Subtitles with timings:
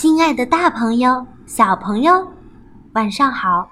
[0.00, 2.32] 亲爱的大朋友、小朋友，
[2.94, 3.70] 晚上好！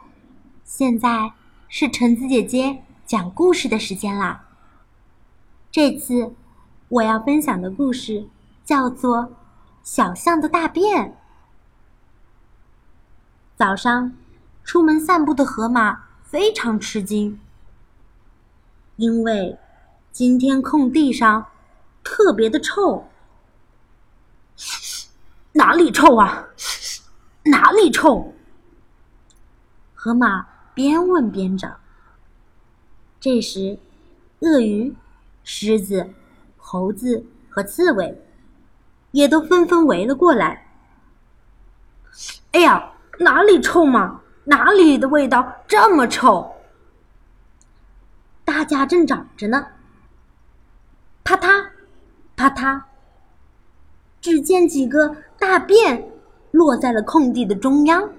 [0.62, 1.32] 现在
[1.68, 4.44] 是橙子姐姐讲故事的时间啦。
[5.70, 6.34] 这次
[6.90, 8.28] 我要分享的故事
[8.62, 9.20] 叫做
[9.82, 11.06] 《小象的大便》。
[13.56, 14.12] 早上
[14.62, 17.40] 出门散步的河马非常吃惊，
[18.96, 19.58] 因为
[20.12, 21.46] 今天空地上
[22.04, 23.08] 特别的臭。
[25.58, 26.46] 哪里臭啊？
[27.42, 28.32] 哪里臭？
[29.92, 31.68] 河马边问边找。
[33.18, 33.76] 这时，
[34.38, 34.94] 鳄鱼、
[35.42, 36.14] 狮子、
[36.56, 38.22] 猴子和刺猬
[39.10, 40.68] 也都纷纷围了过来。
[42.52, 44.20] 哎呀，哪里臭嘛？
[44.44, 46.54] 哪里的味道这么臭？
[48.44, 49.66] 大家正找着呢。
[51.24, 51.68] 啪嗒，
[52.36, 52.80] 啪嗒。
[54.20, 56.10] 只见几个大便
[56.50, 58.12] 落在了空地的中央。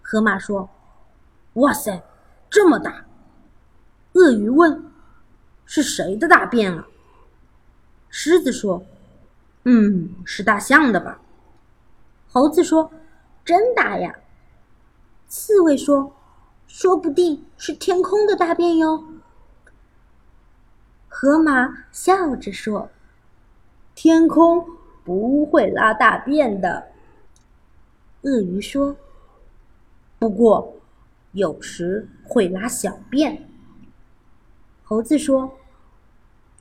[0.00, 0.68] 河马说
[1.54, 2.02] ：“哇塞，
[2.48, 3.04] 这么大！”
[4.14, 4.90] 鳄鱼问
[5.64, 6.86] ：“是谁的大便啊？”
[8.08, 8.84] 狮子说
[9.64, 11.20] ：“嗯，是大象的吧？”
[12.30, 12.90] 猴子说
[13.44, 14.14] ：“真大呀！”
[15.28, 16.14] 刺猬说
[16.68, 19.04] ：“说不定是天空的大便哟。”
[21.08, 22.90] 河马笑着说。
[23.94, 24.66] 天空
[25.04, 26.92] 不会拉大便的，
[28.22, 28.96] 鳄鱼说。
[30.18, 30.76] 不过，
[31.32, 33.48] 有时会拉小便。
[34.84, 35.58] 猴子说：“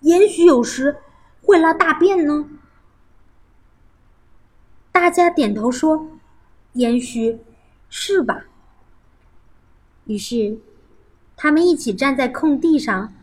[0.02, 0.98] 也许有时
[1.42, 2.50] 会拉大便呢。”
[4.92, 6.08] 大家点头说
[6.73, 7.39] ：“也许
[7.89, 8.45] 是吧。”
[10.05, 10.58] 于是，
[11.38, 13.14] 他们一起站在空地上，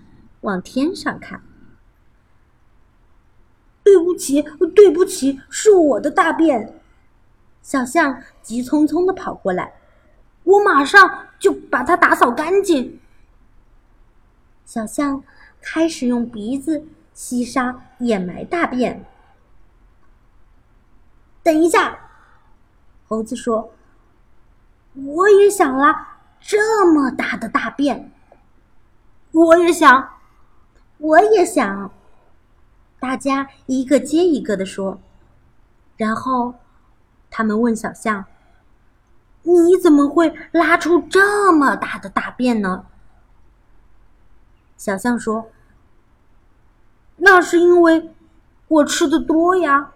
[0.43, 1.43] 往天上看。
[3.89, 4.43] 对不起，
[4.75, 6.79] 对不起，是我的大便。
[7.63, 9.73] 小象急匆匆的跑过来，
[10.45, 13.01] 我马上就把它打扫干净。
[14.67, 15.25] 小象
[15.63, 16.85] 开始用鼻子
[17.15, 19.07] 吸沙掩埋大便。
[21.43, 21.99] 等一下，
[23.07, 23.73] 猴子说
[24.93, 28.13] ：“我也想拉这么大的大便。”
[29.33, 30.11] 我也想，
[30.99, 31.91] 我也想。
[33.01, 35.01] 大家一个接一个的说，
[35.97, 36.55] 然后
[37.31, 38.25] 他们问小象
[39.43, 42.87] ：“你怎么会拉出这么大的大便呢？”
[44.77, 45.51] 小象说
[47.19, 48.11] ：“那是因为
[48.69, 49.93] 我吃的多呀。”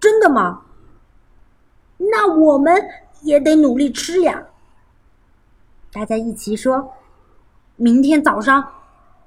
[0.00, 0.62] 真的吗？
[1.96, 2.88] 那我们
[3.22, 4.46] 也得努力吃呀。
[5.92, 6.94] 大家一起说
[7.74, 8.72] ：“明天早上。”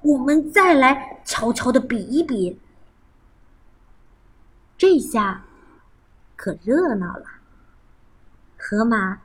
[0.02, 2.58] 我们再来悄悄的比一比，
[4.76, 5.44] 这下
[6.34, 7.24] 可热闹了。
[8.58, 9.20] 河马、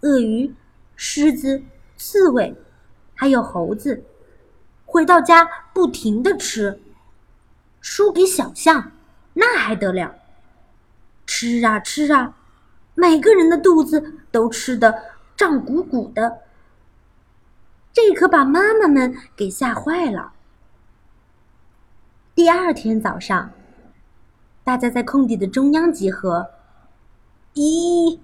[0.00, 0.52] 鳄鱼、
[0.96, 1.62] 狮子、
[1.96, 2.56] 刺猬，
[3.14, 4.04] 还有猴子，
[4.84, 6.80] 回到家不停的吃。
[7.80, 8.90] 输给小象，
[9.34, 10.16] 那还得了？
[11.26, 12.36] 吃啊吃啊，
[12.94, 15.02] 每个人的肚子都吃的
[15.36, 16.38] 胀鼓鼓的。
[17.92, 20.32] 这可把妈妈们给吓坏了。
[22.34, 23.50] 第二天早上，
[24.62, 26.50] 大家在空地的中央集合，
[27.54, 28.20] 一、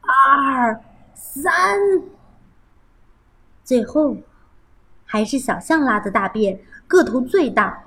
[0.00, 0.80] 二、
[1.14, 1.52] 三，
[3.64, 4.16] 最后
[5.04, 7.84] 还是小象拉的大便个头最大。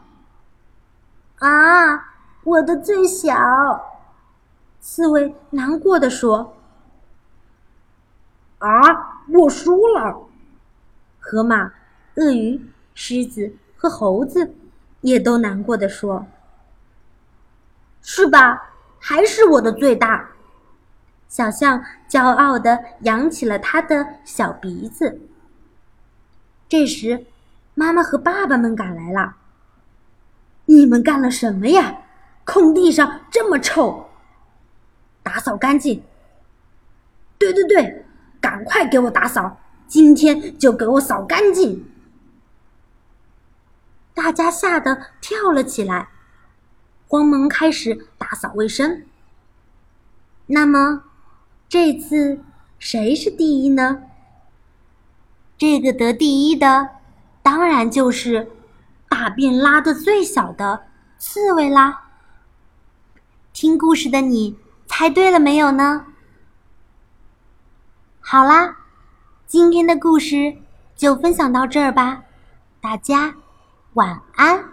[1.38, 2.14] 啊，
[2.44, 3.34] 我的最小！
[4.82, 6.58] 刺猬难过的说
[8.60, 10.28] ：“啊，我输了。”
[11.30, 11.72] 河马、
[12.16, 12.60] 鳄鱼、
[12.96, 14.52] 狮子和猴子
[15.02, 16.26] 也都难过的说
[18.02, 18.72] ：“是吧？
[18.98, 20.28] 还是我的最大。”
[21.30, 25.22] 小象骄傲的扬起了它的小鼻子。
[26.68, 27.28] 这时，
[27.76, 29.36] 妈妈和爸爸们赶来了。
[30.66, 31.96] “你们干了什么呀？
[32.44, 34.10] 空地上这么臭，
[35.22, 36.02] 打扫干净。
[37.38, 38.04] ”“对对对，
[38.42, 39.56] 赶快给我打扫。”
[39.90, 41.84] 今天就给我扫干净！
[44.14, 46.10] 大家吓得跳了起来，
[47.08, 49.04] 慌忙开始打扫卫生。
[50.46, 51.02] 那么，
[51.68, 52.40] 这次
[52.78, 54.04] 谁是第一呢？
[55.58, 56.90] 这个得第一的，
[57.42, 58.52] 当然就是
[59.10, 60.86] 大便拉的最小的
[61.18, 62.12] 刺猬啦。
[63.52, 66.06] 听故事的你猜对了没有呢？
[68.20, 68.76] 好啦。
[69.50, 70.58] 今天的故事
[70.96, 72.22] 就分享到这儿吧，
[72.80, 73.34] 大家
[73.94, 74.64] 晚安。